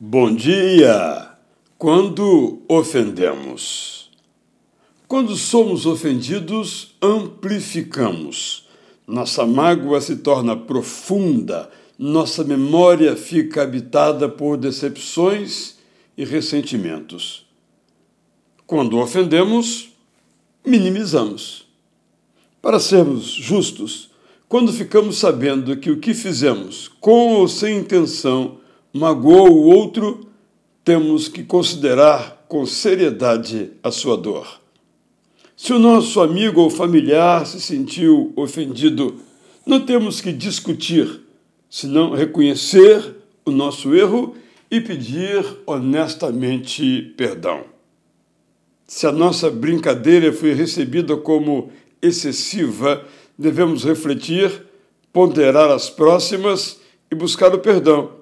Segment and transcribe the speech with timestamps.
[0.00, 1.28] Bom dia!
[1.76, 4.08] Quando ofendemos.
[5.08, 8.68] Quando somos ofendidos, amplificamos.
[9.04, 15.78] Nossa mágoa se torna profunda, nossa memória fica habitada por decepções
[16.16, 17.44] e ressentimentos.
[18.68, 19.88] Quando ofendemos,
[20.64, 21.66] minimizamos.
[22.62, 24.12] Para sermos justos,
[24.48, 28.58] quando ficamos sabendo que o que fizemos, com ou sem intenção,
[28.92, 30.26] magoou o outro,
[30.84, 34.60] temos que considerar com seriedade a sua dor.
[35.56, 39.16] Se o nosso amigo ou familiar se sentiu ofendido,
[39.66, 41.20] não temos que discutir,
[41.68, 44.34] senão reconhecer o nosso erro
[44.70, 47.64] e pedir honestamente perdão.
[48.86, 53.04] Se a nossa brincadeira foi recebida como excessiva,
[53.36, 54.64] devemos refletir,
[55.12, 56.80] ponderar as próximas
[57.10, 58.17] e buscar o perdão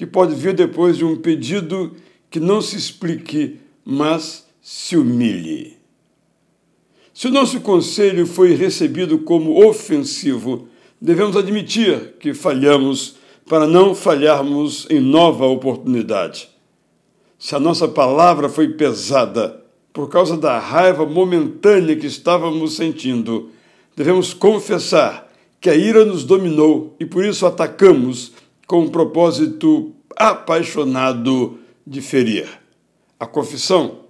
[0.00, 1.94] que pode vir depois de um pedido
[2.30, 5.76] que não se explique, mas se humilhe.
[7.12, 14.86] Se o nosso conselho foi recebido como ofensivo, devemos admitir que falhamos para não falharmos
[14.88, 16.48] em nova oportunidade.
[17.38, 23.50] Se a nossa palavra foi pesada por causa da raiva momentânea que estávamos sentindo,
[23.94, 28.32] devemos confessar que a ira nos dominou e por isso atacamos
[28.70, 32.46] com um propósito apaixonado de ferir.
[33.18, 34.02] A confissão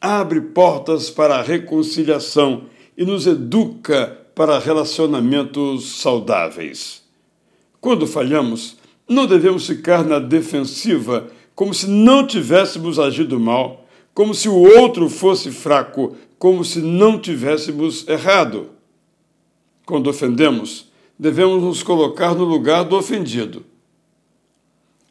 [0.00, 2.64] abre portas para a reconciliação
[2.96, 7.04] e nos educa para relacionamentos saudáveis.
[7.80, 8.76] Quando falhamos,
[9.08, 15.08] não devemos ficar na defensiva como se não tivéssemos agido mal, como se o outro
[15.08, 18.70] fosse fraco, como se não tivéssemos errado.
[19.86, 23.67] Quando ofendemos, devemos nos colocar no lugar do ofendido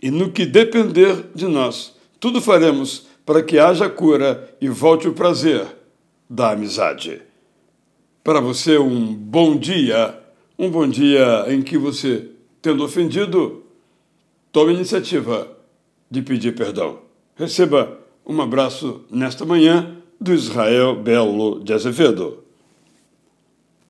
[0.01, 5.13] e no que depender de nós, tudo faremos para que haja cura e volte o
[5.13, 5.65] prazer
[6.29, 7.21] da amizade.
[8.23, 10.17] Para você, um bom dia,
[10.57, 12.29] um bom dia em que você,
[12.61, 13.63] tendo ofendido,
[14.51, 15.47] tome a iniciativa
[16.09, 16.99] de pedir perdão.
[17.35, 22.43] Receba um abraço nesta manhã do Israel Belo de Azevedo.